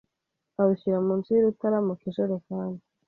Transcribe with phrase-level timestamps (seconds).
[0.61, 2.79] arushyira munsi y'urutara mu kijerekani